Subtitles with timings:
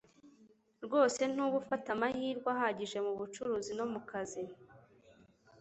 [0.85, 4.43] rwose ntuba ufata amahirwe ahagije mu bucuruzi no mu kazi.”